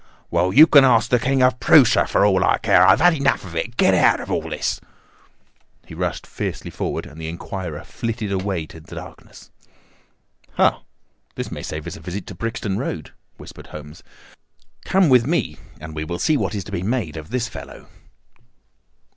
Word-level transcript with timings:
"Well, 0.31 0.51
you 0.51 0.65
can 0.65 0.83
ask 0.83 1.11
the 1.11 1.19
King 1.19 1.43
of 1.43 1.59
Proosia, 1.59 2.07
for 2.07 2.25
all 2.25 2.43
I 2.43 2.57
care. 2.57 2.87
I've 2.87 3.01
had 3.01 3.13
enough 3.13 3.43
of 3.45 3.55
it. 3.55 3.77
Get 3.77 3.93
out 3.93 4.19
of 4.19 4.29
this!" 4.49 4.81
He 5.85 5.93
rushed 5.93 6.25
fiercely 6.25 6.71
forward, 6.71 7.05
and 7.05 7.21
the 7.21 7.29
inquirer 7.29 7.83
flitted 7.83 8.31
away 8.31 8.63
into 8.63 8.79
the 8.79 8.95
darkness. 8.95 9.51
"Ha! 10.53 10.81
this 11.35 11.51
may 11.51 11.61
save 11.61 11.85
us 11.85 11.97
a 11.97 11.99
visit 11.99 12.25
to 12.25 12.33
Brixton 12.33 12.79
Road," 12.79 13.11
whispered 13.37 13.67
Holmes. 13.67 14.01
"Come 14.85 15.07
with 15.07 15.27
me, 15.27 15.57
and 15.79 15.93
we 15.93 16.03
will 16.03 16.17
see 16.17 16.35
what 16.35 16.55
is 16.55 16.63
to 16.63 16.71
be 16.71 16.81
made 16.81 17.15
of 17.15 17.29
this 17.29 17.47
fellow." 17.47 17.85